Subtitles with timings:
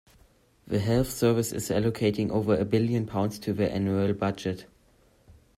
[0.65, 4.65] The health service is allocating over a billion pounds to the annual budget.